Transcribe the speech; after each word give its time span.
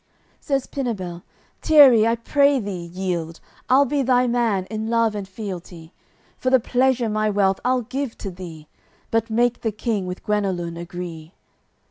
CCLXXXIII 0.01 0.41
Says 0.47 0.65
Pinabel 0.65 1.21
"Tierri, 1.61 2.07
I 2.07 2.15
pray 2.15 2.57
thee, 2.59 2.85
yield: 2.91 3.39
I'll 3.69 3.85
be 3.85 4.01
thy 4.01 4.25
man, 4.25 4.65
in 4.65 4.89
love 4.89 5.13
and 5.13 5.27
fealty; 5.27 5.93
For 6.39 6.49
the 6.49 6.59
pleasure 6.59 7.07
my 7.07 7.29
wealth 7.29 7.59
I'll 7.63 7.81
give 7.83 8.17
to 8.17 8.31
thee; 8.31 8.67
But 9.11 9.29
make 9.29 9.61
the 9.61 9.71
King 9.71 10.07
with 10.07 10.23
Guenelun 10.23 10.75
agree." 10.75 11.33